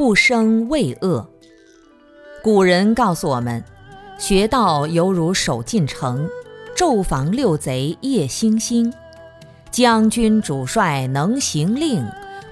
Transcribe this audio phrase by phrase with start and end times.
[0.00, 1.28] 不生畏恶。
[2.42, 3.62] 古人告诉我们，
[4.18, 6.26] 学道犹如守进城，
[6.74, 8.90] 昼防六贼夜星星。
[9.70, 12.02] 将军主帅能行令，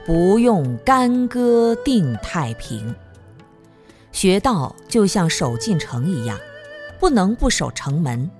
[0.05, 2.95] 不用干戈定太平。
[4.13, 6.39] 学道就像守进城一样，
[7.01, 8.31] 不能不守城门。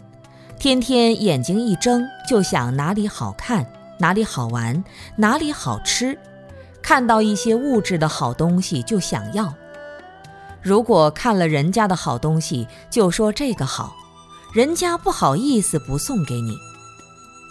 [0.59, 3.65] 天天眼睛一睁，就想哪里好看，
[3.99, 4.85] 哪里好玩，
[5.17, 6.19] 哪里好吃。
[6.89, 9.53] 看到一些物质的好东西就想要。
[10.63, 13.95] 如果看了人家的好东西，就说这个好，
[14.55, 16.57] 人家不好意思不送给你。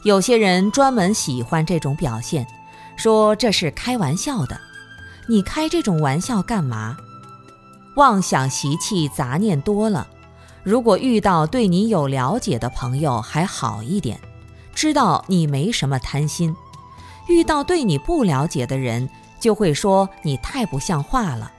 [0.03, 2.47] 有些人专门喜欢这种表现，
[2.95, 4.59] 说这是开玩笑的。
[5.27, 6.97] 你开这种玩笑干嘛？
[7.95, 10.07] 妄想习气杂念多了。
[10.63, 14.19] 如果遇到对你有了解的朋友还好一点，
[14.73, 16.55] 知道你没什么贪心；
[17.27, 19.07] 遇到对你不了解的人，
[19.39, 21.51] 就会说你太不像话了，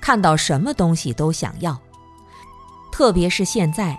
[0.00, 1.78] 看到什么东西都想要。
[2.90, 3.98] 特别是现在。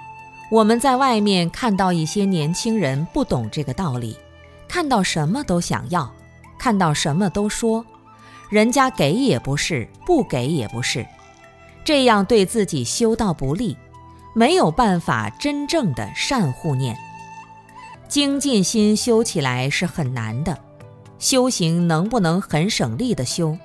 [0.52, 4.16] 我们在外面看到一些年轻人不懂这个道理，
[4.67, 6.14] 看到什么都想要，
[6.59, 7.84] 看到什么都说，
[8.52, 11.04] 人家给也不是，不给也不是，
[11.84, 13.76] 这样对自己修道不利，
[14.36, 16.95] 没有办法真正的善护念。
[18.08, 20.56] 精进心修起来是很难的，
[21.19, 23.58] 修行能不能很省力的修，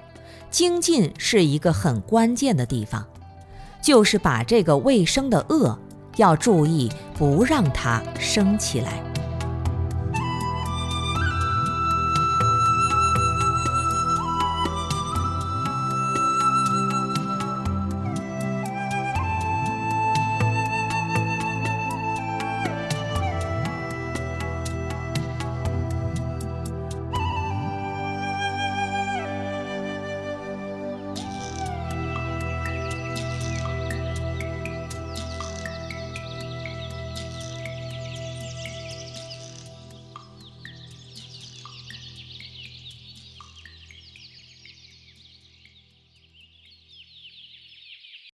[0.50, 3.04] 精进是一个很关键的地方，
[3.82, 5.78] 就是把这个未生的恶。
[6.16, 9.07] 要注意，不让它生起来。